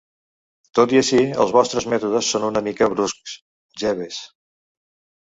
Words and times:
Tot 0.79 0.95
i 0.95 0.99
així, 1.01 1.19
els 1.43 1.53
vostres 1.59 1.87
mètodes 1.95 2.31
són 2.33 2.49
una 2.51 2.65
mica 2.71 2.91
bruscs, 2.97 3.39
Jeeves. 3.85 4.23